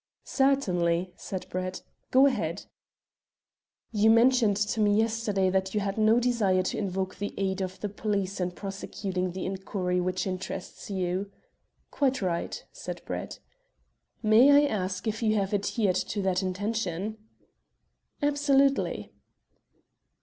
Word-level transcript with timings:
"Certainly," 0.25 1.13
said 1.15 1.45
Brett; 1.51 1.83
"go 2.09 2.25
ahead." 2.25 2.65
"You 3.91 4.09
mentioned 4.09 4.57
to 4.57 4.79
me 4.79 4.97
yesterday 4.97 5.51
that 5.51 5.75
you 5.75 5.79
had 5.79 5.95
no 5.99 6.19
desire 6.19 6.63
to 6.63 6.77
invoke 6.79 7.17
the 7.17 7.35
aid 7.37 7.61
of 7.61 7.79
the 7.81 7.87
police 7.87 8.41
in 8.41 8.49
prosecuting 8.49 9.29
the 9.33 9.45
inquiry 9.45 10.01
which 10.01 10.25
interests 10.25 10.89
you." 10.89 11.29
"Quite 11.91 12.19
right," 12.19 12.65
said 12.71 13.03
Brett. 13.05 13.37
"May 14.23 14.65
I 14.65 14.67
ask 14.67 15.05
if 15.07 15.21
you 15.21 15.35
have 15.35 15.53
adhered 15.53 15.97
to 15.97 16.21
that 16.23 16.41
intention?" 16.41 17.19
"Absolutely." 18.23 19.13